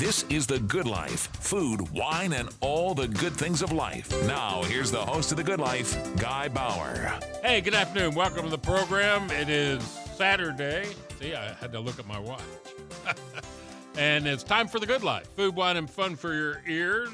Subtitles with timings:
[0.00, 4.10] This is The Good Life food, wine, and all the good things of life.
[4.26, 7.18] Now, here's the host of The Good Life, Guy Bauer.
[7.42, 8.14] Hey, good afternoon.
[8.14, 9.30] Welcome to the program.
[9.30, 9.82] It is
[10.16, 10.86] Saturday.
[11.18, 12.40] See, I had to look at my watch.
[13.98, 17.10] and it's time for The Good Life food, wine, and fun for your ears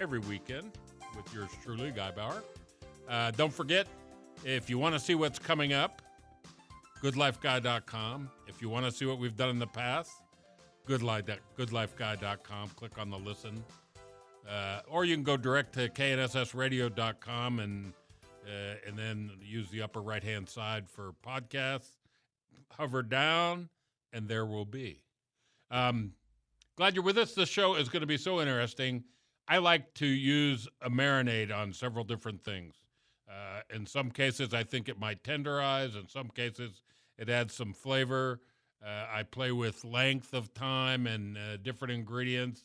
[0.00, 0.70] every weekend
[1.16, 2.44] with yours truly, Guy Bauer.
[3.08, 3.88] Uh, don't forget,
[4.44, 6.00] if you want to see what's coming up,
[7.02, 8.30] goodlifeguy.com.
[8.46, 10.12] If you want to see what we've done in the past,
[10.86, 12.68] goodlifeguy.com.
[12.76, 13.64] Click on the listen.
[14.48, 17.92] Uh, or you can go direct to knssradio.com and
[18.46, 21.88] uh, and then use the upper right hand side for podcasts.
[22.72, 23.70] Hover down,
[24.12, 25.00] and there will be.
[25.70, 26.12] Um,
[26.76, 27.34] glad you're with us.
[27.34, 29.04] This show is going to be so interesting.
[29.48, 32.74] I like to use a marinade on several different things.
[33.28, 35.98] Uh, in some cases, I think it might tenderize.
[35.98, 36.82] In some cases,
[37.18, 38.40] it adds some flavor.
[38.82, 42.64] Uh, I play with length of time and uh, different ingredients,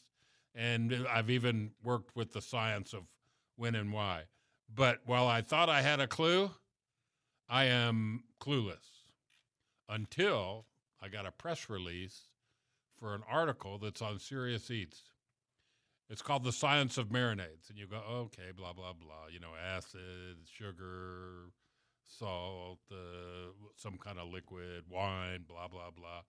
[0.55, 3.03] and I've even worked with the science of
[3.55, 4.23] when and why.
[4.73, 6.51] But while I thought I had a clue,
[7.49, 9.03] I am clueless
[9.87, 10.65] until
[11.01, 12.27] I got a press release
[12.99, 15.01] for an article that's on Serious Eats.
[16.09, 17.69] It's called The Science of Marinades.
[17.69, 19.27] And you go, okay, blah, blah, blah.
[19.31, 21.51] You know, acid, sugar,
[22.09, 26.21] salt, uh, some kind of liquid, wine, blah, blah, blah.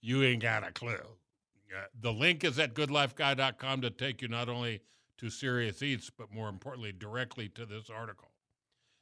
[0.00, 0.94] You ain't got a clue.
[0.94, 4.80] Uh, the link is at goodlifeguy.com to take you not only
[5.18, 8.30] to Serious Eats, but more importantly, directly to this article.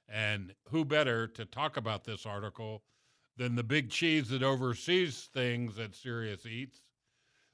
[0.08, 2.82] And who better to talk about this article
[3.36, 6.80] than the big cheese that oversees things at Serious Eats?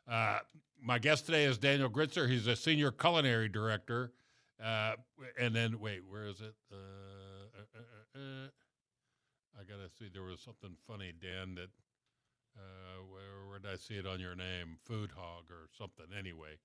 [0.08, 0.38] Uh,
[0.80, 2.28] my guest today is Daniel Gritzer.
[2.28, 4.12] He's a senior culinary director.
[4.62, 4.94] Uh,
[5.38, 6.54] and then, wait, where is it?
[6.70, 6.76] Uh,
[7.58, 8.48] uh, uh,
[9.58, 10.08] I gotta see.
[10.12, 11.54] There was something funny, Dan.
[11.56, 11.68] That
[12.56, 14.76] uh, where, where did I see it on your name?
[14.84, 16.06] Food Hog or something.
[16.18, 16.56] Anyway,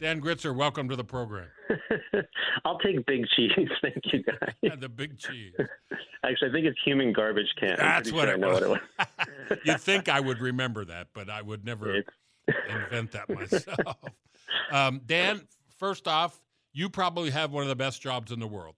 [0.00, 1.48] Dan Gritzer, welcome to the program.
[2.64, 3.50] I'll take big cheese.
[3.82, 4.54] Thank you, guys.
[4.62, 5.54] Yeah, the big cheese.
[6.24, 7.76] Actually, I think it's human garbage can.
[7.78, 8.60] That's what, sure it I know was.
[8.60, 9.08] what it
[9.50, 9.58] was.
[9.64, 12.14] You'd think I would remember that, but I would never It's-
[12.68, 13.96] invent that myself.
[14.70, 15.42] um, Dan,
[15.78, 16.40] first off,
[16.72, 18.74] you probably have one of the best jobs in the world.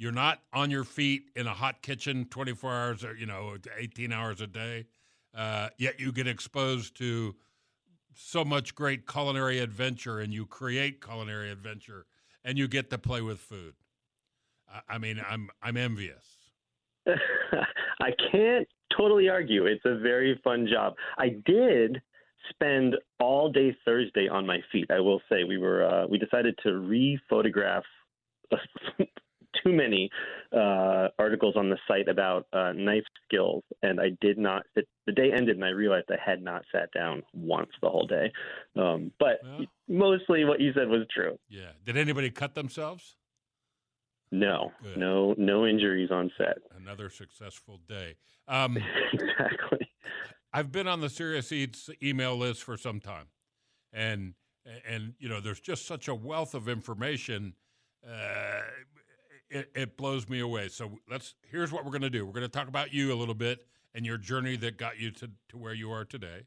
[0.00, 4.14] You're not on your feet in a hot kitchen 24 hours or, you know, 18
[4.14, 4.86] hours a day.
[5.36, 7.36] Uh, yet you get exposed to
[8.14, 12.06] so much great culinary adventure and you create culinary adventure
[12.46, 13.74] and you get to play with food.
[14.72, 16.24] I, I mean, I'm, I'm envious.
[17.06, 19.66] I can't totally argue.
[19.66, 20.94] It's a very fun job.
[21.18, 22.00] I did
[22.48, 24.90] spend all day Thursday on my feet.
[24.90, 27.84] I will say we were uh, we decided to re-photograph
[29.70, 30.10] too many
[30.52, 34.64] uh, articles on the site about uh, knife skills, and I did not.
[34.76, 38.06] It, the day ended, and I realized I had not sat down once the whole
[38.06, 38.32] day.
[38.76, 39.66] Um, but Well.
[39.88, 41.38] mostly what you said was true.
[41.48, 41.72] Yeah.
[41.84, 43.16] Did anybody cut themselves?
[44.32, 44.96] No, Good.
[44.96, 46.58] no, no injuries on set.
[46.76, 48.14] Another successful day.
[48.46, 48.76] Um,
[49.12, 49.90] exactly.
[50.52, 53.26] I've been on the Serious Eats email list for some time,
[53.92, 54.34] and
[54.86, 57.54] and you know, there's just such a wealth of information.
[58.08, 58.60] Uh,
[59.50, 60.68] it, it blows me away.
[60.68, 61.34] So let's.
[61.50, 62.24] Here's what we're going to do.
[62.24, 65.10] We're going to talk about you a little bit and your journey that got you
[65.12, 66.42] to to where you are today.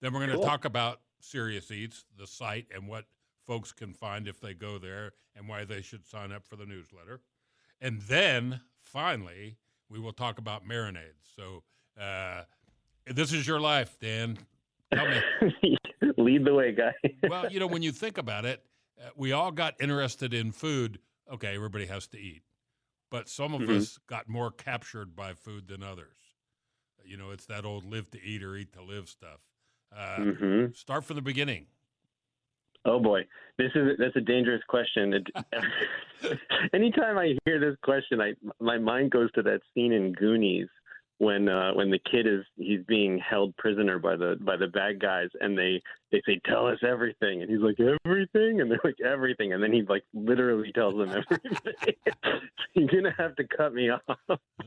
[0.00, 0.44] Then we're going to Cool.
[0.46, 3.04] talk about Serious Eats, the site, and what
[3.46, 6.64] folks can find if they go there, and why they should sign up for the
[6.66, 7.20] newsletter.
[7.80, 9.56] And then finally,
[9.88, 11.34] we will talk about marinades.
[11.36, 11.62] So.
[12.00, 12.44] Uh,
[13.06, 14.38] this is your life, Dan.
[14.94, 15.76] Tell me.
[16.16, 16.92] Lead the way, guy.
[17.28, 18.62] well, you know, when you think about it,
[19.00, 20.98] uh, we all got interested in food.
[21.30, 22.42] Okay, everybody has to eat,
[23.10, 23.76] but some of Mhm.
[23.76, 26.18] us got more captured by food than others.
[27.04, 29.40] You know, it's that old "live to eat" or "eat to live" stuff.
[29.92, 31.66] Uh, hmm Start from the beginning.
[32.84, 33.26] Oh boy,
[33.58, 35.12] this is that's a dangerous question.
[35.14, 35.26] It,
[36.72, 40.68] anytime I hear this question, I my mind goes to that scene in Goonies
[41.20, 44.98] when uh, when the kid is he's being held prisoner by the by the bad
[44.98, 49.00] guys, and they they say, "Tell us everything," and he's like, "Everything," and they're like,
[49.04, 51.94] "Everything," and then he like literally tells them everything.
[52.74, 54.00] You're gonna have to cut me off.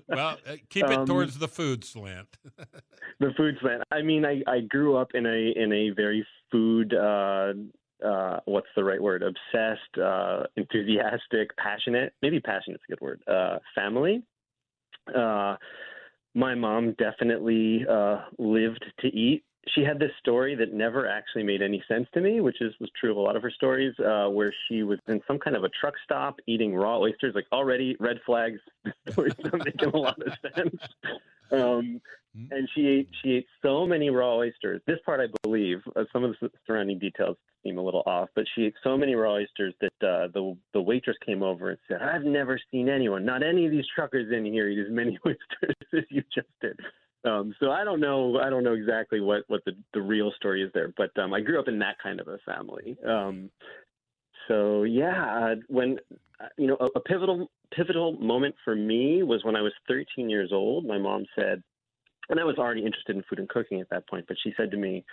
[0.07, 2.37] Well, uh, keep it Um, towards the food slant.
[3.19, 3.81] the food slant.
[3.89, 7.53] I mean, I, I grew up in a in a very food uh,
[8.05, 9.23] uh, what's the right word?
[9.23, 12.13] Obsessed, uh, enthusiastic, passionate.
[12.21, 13.23] Maybe passionate's a good word.
[13.27, 14.21] Uh, family.
[15.15, 15.55] Uh,
[16.33, 19.43] my mom definitely uh, lived to eat.
[19.73, 22.91] She had this story that never actually made any sense to me, which is was
[22.99, 25.63] true of a lot of her stories, uh, where she was in some kind of
[25.63, 27.33] a truck stop eating raw oysters.
[27.33, 28.59] Like already red flags.
[29.09, 30.75] Story's not making a lot of sense.
[31.51, 32.01] Um,
[32.35, 32.45] Hmm?
[32.51, 34.81] and she ate she ate so many raw oysters.
[34.87, 35.81] This part I believe.
[35.95, 39.13] Uh, some of the surrounding details seem a little off, but she ate so many
[39.13, 43.23] raw oysters that uh, the the waitress came over and said, "I've never seen anyone,
[43.23, 46.79] not any of these truckers in here, eat as many oysters as you just did."
[47.23, 48.39] Um, so I don't know.
[48.39, 51.41] I don't know exactly what what the the real story is there, but um, I
[51.41, 52.97] grew up in that kind of a family.
[53.07, 53.51] Um,
[54.47, 55.97] so yeah, uh, when
[56.39, 60.29] uh, you know a, a pivotal pivotal moment for me was when I was 13
[60.29, 60.85] years old.
[60.85, 61.63] My mom said,
[62.29, 64.71] and I was already interested in food and cooking at that point, but she said
[64.71, 65.03] to me,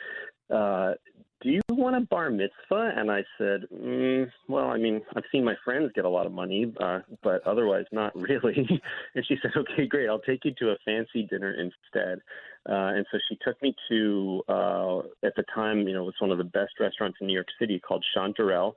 [0.50, 0.94] uh,
[1.40, 5.44] "Do you want a bar mitzvah?" And I said, mm, "Well, I mean, I've seen
[5.44, 8.80] my friends get a lot of money, uh, but otherwise, not really."
[9.14, 10.08] and she said, "Okay, great.
[10.08, 12.20] I'll take you to a fancy dinner instead."
[12.68, 16.14] Uh, and so she took me to, uh, at the time, you know, it was
[16.18, 18.74] one of the best restaurants in New York City called Chanterelle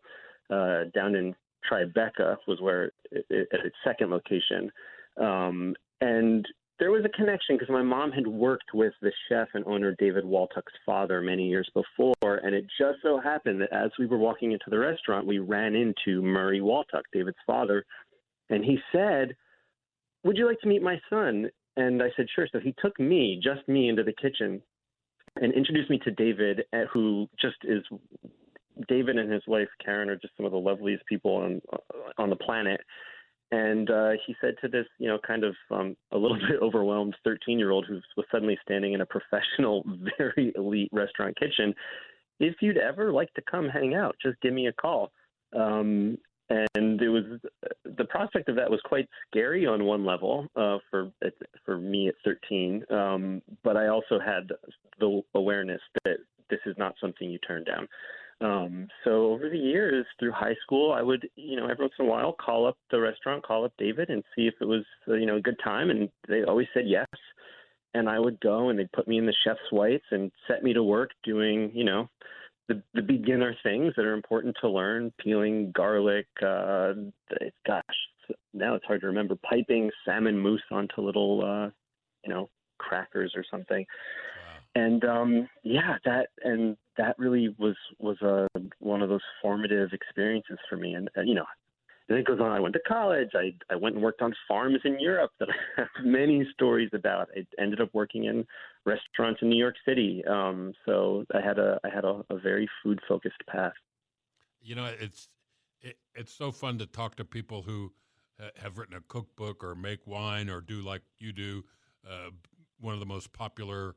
[0.50, 1.36] uh, down in
[1.69, 4.72] Tribeca was where it, it, at its second location,
[5.18, 6.45] um, and
[6.80, 10.25] there was a connection because my mom had worked with the chef and owner David
[10.25, 14.51] Waltuck's father many years before, and it just so happened that as we were walking
[14.51, 17.86] into the restaurant, we ran into Murray Waltuck, David's father,
[18.50, 19.36] and he said,
[20.24, 23.39] "Would you like to meet my son?" And I said, "Sure." So he took me,
[23.42, 24.62] just me, into the kitchen
[25.42, 27.84] and introduced me to David, uh, who just is
[28.88, 31.62] David and his wife Karen are just some of the loveliest people on
[32.18, 32.81] on the planet.
[33.52, 37.16] And uh, he said to this, you know, kind of um, a little bit overwhelmed
[37.24, 39.84] 13 year old who was suddenly standing in a professional,
[40.18, 41.74] very elite restaurant kitchen,
[42.40, 45.12] if you'd ever like to come hang out, just give me a call.
[45.56, 46.18] Um,
[46.50, 47.24] and it was
[47.86, 51.12] the prospect of that was quite scary on one level uh, for
[51.66, 52.84] for me at 13.
[52.90, 54.50] Um, but I also had
[55.00, 56.18] the awareness that
[56.50, 57.88] this is not something you turn down.
[58.44, 62.06] Um, so over the years through high school, I would, you know, every once in
[62.06, 65.13] a while call up the restaurant, call up David, and see if it was, uh,
[65.13, 65.90] you know, a good time.
[65.90, 67.07] And they always said yes.
[67.94, 70.74] And I would go, and they'd put me in the chef's whites and set me
[70.74, 72.10] to work doing, you know,
[72.68, 76.28] the, the beginner things that are important to learn: peeling garlic.
[76.42, 76.94] Uh,
[77.66, 77.84] gosh,
[78.54, 79.36] now it's hard to remember.
[79.48, 81.69] Piping salmon mousse onto little, uh,
[82.25, 83.86] you know, crackers or something
[84.75, 88.48] and um, yeah, that and that really was was a
[88.80, 90.94] one of those formative experiences for me.
[90.94, 91.46] And, and you know,
[92.10, 92.52] and it goes on.
[92.52, 93.30] I went to college.
[93.36, 97.30] I I went and worked on farms in Europe that I have many stories about.
[97.36, 98.46] I ended up working in
[98.86, 100.24] restaurants in New York City.
[100.30, 103.74] Um, so I had a I had a, a very food focused path.
[104.62, 105.30] You know, it's
[105.81, 107.94] it, it's so fun to talk to people who
[108.56, 111.64] have written a cookbook or make wine or do like you do.
[112.06, 112.31] Uh,
[112.80, 113.96] one of the most popular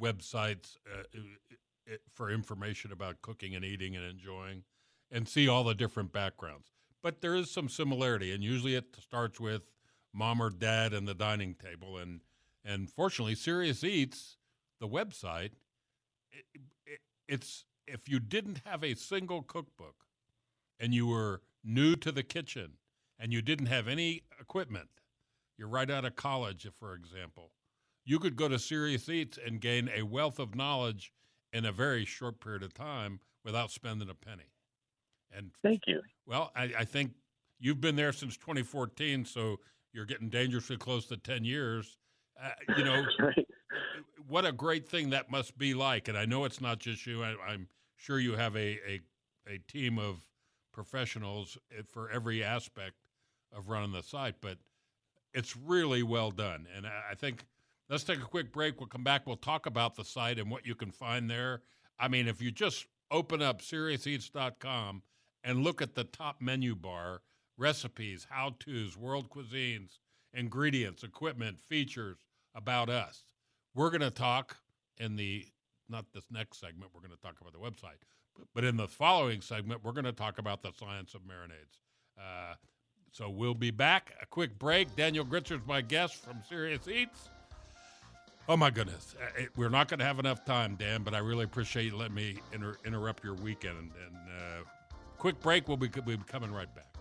[0.00, 4.64] websites uh, for information about cooking and eating and enjoying,
[5.10, 6.70] and see all the different backgrounds.
[7.02, 9.62] But there is some similarity, and usually it starts with
[10.12, 11.98] mom or dad and the dining table.
[11.98, 12.20] And
[12.64, 14.36] and fortunately, Serious Eats,
[14.80, 15.50] the website,
[16.30, 16.44] it,
[16.86, 20.06] it, it's if you didn't have a single cookbook,
[20.78, 22.74] and you were new to the kitchen,
[23.18, 24.88] and you didn't have any equipment,
[25.58, 27.50] you're right out of college, for example
[28.04, 31.12] you could go to Serious Eats and gain a wealth of knowledge
[31.52, 34.50] in a very short period of time without spending a penny.
[35.34, 36.00] And thank you.
[36.26, 37.12] Well, I, I think
[37.58, 39.58] you've been there since 2014, so
[39.92, 41.96] you're getting dangerously close to 10 years.
[42.42, 43.46] Uh, you know, right.
[44.28, 46.08] what a great thing that must be like.
[46.08, 47.22] And I know it's not just you.
[47.22, 49.00] I, am sure you have a, a,
[49.46, 50.26] a team of
[50.72, 52.96] professionals eh, for every aspect
[53.54, 54.58] of running the site, but
[55.34, 56.66] it's really well done.
[56.74, 57.44] And I think
[57.92, 58.80] Let's take a quick break.
[58.80, 59.26] We'll come back.
[59.26, 61.60] We'll talk about the site and what you can find there.
[62.00, 65.02] I mean, if you just open up SeriousEats.com
[65.44, 67.20] and look at the top menu bar,
[67.58, 69.98] recipes, how to's, world cuisines,
[70.32, 72.16] ingredients, equipment, features,
[72.54, 73.24] about us.
[73.74, 74.56] We're going to talk
[74.96, 75.44] in the,
[75.90, 78.00] not this next segment, we're going to talk about the website,
[78.54, 81.80] but in the following segment, we're going to talk about the science of marinades.
[82.18, 82.54] Uh,
[83.10, 84.14] so we'll be back.
[84.22, 84.96] A quick break.
[84.96, 87.28] Daniel Gritzer's my guest from Serious Eats.
[88.52, 91.04] Oh my goodness, uh, we're not going to have enough time, Dan.
[91.04, 93.78] But I really appreciate you letting me inter- interrupt your weekend.
[93.78, 94.64] And uh,
[95.16, 95.68] quick break.
[95.68, 96.91] We'll be, we'll be coming right back.